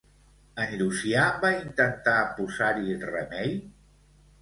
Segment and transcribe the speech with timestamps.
[0.63, 3.59] En Llucià va intentar posar-hi remei?